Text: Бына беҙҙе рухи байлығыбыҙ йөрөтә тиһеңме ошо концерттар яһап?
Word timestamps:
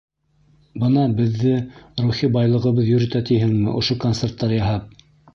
Бына 0.83 1.01
беҙҙе 1.17 1.51
рухи 2.05 2.29
байлығыбыҙ 2.37 2.89
йөрөтә 2.93 3.21
тиһеңме 3.27 3.75
ошо 3.83 3.99
концерттар 4.07 4.55
яһап? 4.57 4.97